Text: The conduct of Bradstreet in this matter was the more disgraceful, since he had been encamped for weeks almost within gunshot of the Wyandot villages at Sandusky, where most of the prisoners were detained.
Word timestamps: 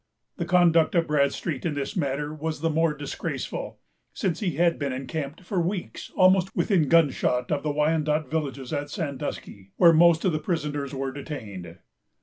The 0.37 0.45
conduct 0.45 0.95
of 0.95 1.05
Bradstreet 1.05 1.63
in 1.63 1.75
this 1.75 1.95
matter 1.95 2.33
was 2.33 2.61
the 2.61 2.71
more 2.71 2.91
disgraceful, 2.97 3.77
since 4.15 4.39
he 4.39 4.55
had 4.55 4.79
been 4.79 4.91
encamped 4.91 5.41
for 5.41 5.61
weeks 5.61 6.11
almost 6.15 6.55
within 6.55 6.89
gunshot 6.89 7.51
of 7.51 7.61
the 7.61 7.71
Wyandot 7.71 8.27
villages 8.27 8.73
at 8.73 8.89
Sandusky, 8.89 9.73
where 9.77 9.93
most 9.93 10.25
of 10.25 10.31
the 10.31 10.39
prisoners 10.39 10.91
were 10.95 11.11
detained. 11.11 11.77